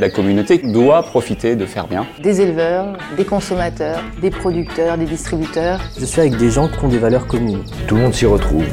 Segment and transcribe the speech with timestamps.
[0.00, 2.06] La communauté doit profiter de faire bien.
[2.22, 5.78] Des éleveurs, des consommateurs, des producteurs, des distributeurs.
[5.98, 7.62] Je suis avec des gens qui ont des valeurs communes.
[7.86, 8.64] Tout le monde s'y retrouve.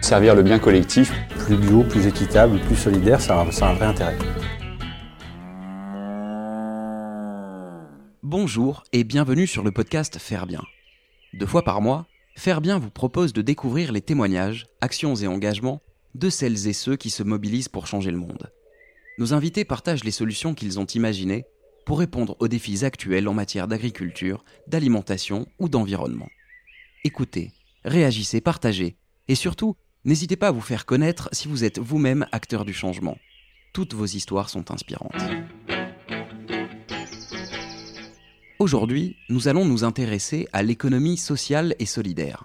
[0.00, 1.12] Servir le bien collectif.
[1.38, 4.16] Plus bio, plus équitable, plus solidaire, ça a, ça a un vrai intérêt.
[8.24, 10.62] Bonjour et bienvenue sur le podcast Faire bien.
[11.32, 15.80] Deux fois par mois, Faire bien vous propose de découvrir les témoignages, actions et engagements
[16.16, 18.50] de celles et ceux qui se mobilisent pour changer le monde.
[19.18, 21.44] Nos invités partagent les solutions qu'ils ont imaginées
[21.84, 26.28] pour répondre aux défis actuels en matière d'agriculture, d'alimentation ou d'environnement.
[27.04, 27.52] Écoutez,
[27.84, 28.96] réagissez, partagez
[29.28, 33.18] et surtout, n'hésitez pas à vous faire connaître si vous êtes vous-même acteur du changement.
[33.74, 35.12] Toutes vos histoires sont inspirantes.
[38.58, 42.44] Aujourd'hui, nous allons nous intéresser à l'économie sociale et solidaire.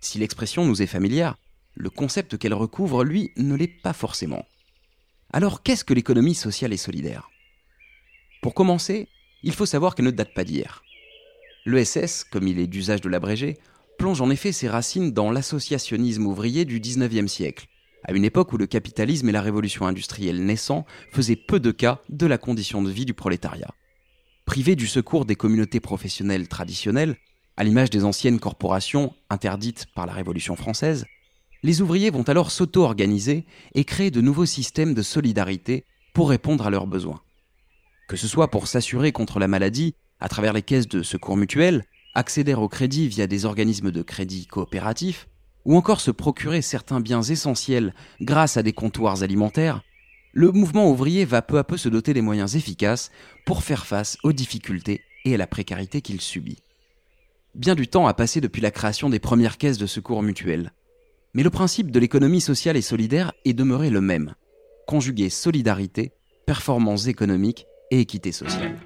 [0.00, 1.36] Si l'expression nous est familière,
[1.74, 4.44] le concept qu'elle recouvre, lui, ne l'est pas forcément.
[5.34, 7.30] Alors qu'est-ce que l'économie sociale et solidaire?
[8.42, 9.08] Pour commencer,
[9.42, 10.82] il faut savoir qu'elle ne date pas d'hier.
[11.64, 13.56] L'ESS, comme il est d'usage de l'abrégé,
[13.98, 17.68] plonge en effet ses racines dans l'associationnisme ouvrier du XIXe siècle,
[18.04, 22.02] à une époque où le capitalisme et la révolution industrielle naissant faisaient peu de cas
[22.10, 23.74] de la condition de vie du prolétariat.
[24.44, 27.16] Privés du secours des communautés professionnelles traditionnelles,
[27.56, 31.06] à l'image des anciennes corporations interdites par la Révolution française,
[31.62, 36.70] les ouvriers vont alors s'auto-organiser et créer de nouveaux systèmes de solidarité pour répondre à
[36.70, 37.20] leurs besoins.
[38.08, 41.84] Que ce soit pour s'assurer contre la maladie à travers les caisses de secours mutuels,
[42.14, 45.28] accéder au crédit via des organismes de crédit coopératifs,
[45.64, 49.82] ou encore se procurer certains biens essentiels grâce à des comptoirs alimentaires,
[50.32, 53.10] le mouvement ouvrier va peu à peu se doter des moyens efficaces
[53.44, 56.62] pour faire face aux difficultés et à la précarité qu'il subit.
[57.54, 60.72] Bien du temps a passé depuis la création des premières caisses de secours mutuels.
[61.34, 64.34] Mais le principe de l'économie sociale et solidaire est demeuré le même.
[64.86, 66.12] Conjuguer solidarité,
[66.44, 68.78] performance économique et équité sociale.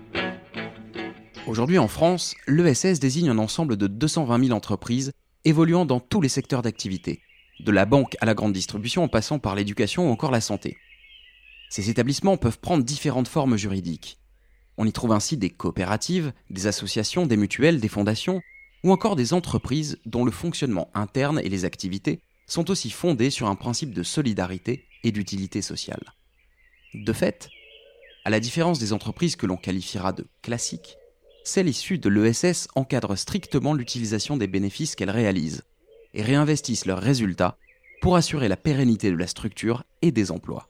[1.49, 5.13] Aujourd'hui en France, l'ESS désigne un ensemble de 220 000 entreprises
[5.45, 7.21] évoluant dans tous les secteurs d'activité,
[7.59, 10.77] de la banque à la grande distribution en passant par l'éducation ou encore la santé.
[11.69, 14.21] Ces établissements peuvent prendre différentes formes juridiques.
[14.77, 18.41] On y trouve ainsi des coopératives, des associations, des mutuelles, des fondations,
[18.85, 23.49] ou encore des entreprises dont le fonctionnement interne et les activités sont aussi fondées sur
[23.49, 26.15] un principe de solidarité et d'utilité sociale.
[26.95, 27.49] De fait,
[28.25, 30.97] à la différence des entreprises que l'on qualifiera de classiques,
[31.45, 35.63] celles issues de l'ESS encadrent strictement l'utilisation des bénéfices qu'elles réalisent
[36.15, 37.57] et réinvestissent leurs résultats
[38.01, 40.69] pour assurer la pérennité de la structure et des emplois.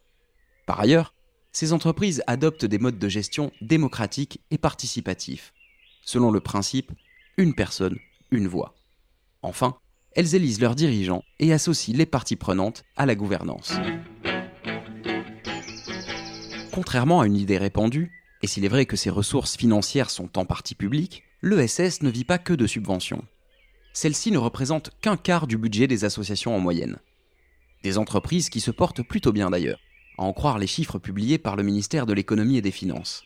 [0.66, 1.14] Par ailleurs,
[1.52, 5.54] ces entreprises adoptent des modes de gestion démocratiques et participatifs,
[6.02, 6.92] selon le principe
[7.38, 7.98] une personne,
[8.30, 8.74] une voix.
[9.42, 9.78] Enfin,
[10.16, 13.74] elles élisent leurs dirigeants et associent les parties prenantes à la gouvernance.
[16.72, 18.10] Contrairement à une idée répandue,
[18.42, 22.24] et s'il est vrai que ces ressources financières sont en partie publiques, l'ESS ne vit
[22.24, 23.24] pas que de subventions.
[23.92, 26.98] Celles-ci ne représentent qu'un quart du budget des associations en moyenne.
[27.82, 29.80] Des entreprises qui se portent plutôt bien d'ailleurs,
[30.16, 33.22] à en croire les chiffres publiés par le ministère de l'économie et des finances.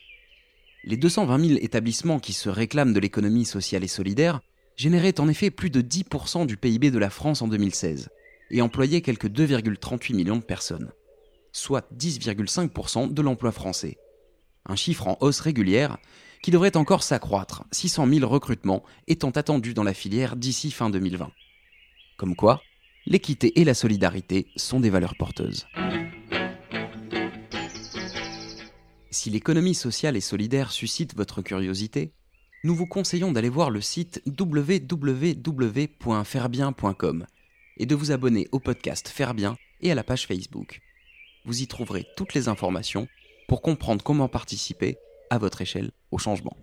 [0.83, 4.41] Les 220 000 établissements qui se réclament de l'économie sociale et solidaire
[4.75, 8.09] générait en effet plus de 10% du PIB de la France en 2016
[8.51, 10.91] et employait quelques 2,38 millions de personnes,
[11.51, 13.97] soit 10,5% de l'emploi français.
[14.65, 15.97] Un chiffre en hausse régulière
[16.41, 21.31] qui devrait encore s'accroître, 600 000 recrutements étant attendus dans la filière d'ici fin 2020.
[22.17, 22.61] Comme quoi,
[23.05, 25.67] l'équité et la solidarité sont des valeurs porteuses.
[29.09, 32.13] Si l'économie sociale et solidaire suscite votre curiosité,
[32.63, 37.25] nous vous conseillons d'aller voir le site www.fairebien.com
[37.77, 40.79] et de vous abonner au podcast Faire Bien et à la page Facebook.
[41.45, 43.07] Vous y trouverez toutes les informations
[43.47, 44.99] pour comprendre comment participer,
[45.31, 46.55] à votre échelle, au changement.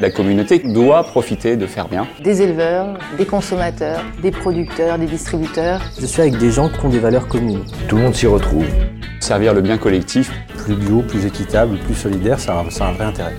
[0.00, 2.08] La communauté doit profiter de faire bien.
[2.24, 5.80] Des éleveurs, des consommateurs, des producteurs, des distributeurs.
[6.00, 7.64] Je suis avec des gens qui ont des valeurs communes.
[7.88, 8.66] Tout le monde s'y retrouve.
[9.20, 10.32] Servir le bien collectif.
[10.64, 13.36] Plus bio, plus équitable, plus solidaire, ça a, un vrai intérêt.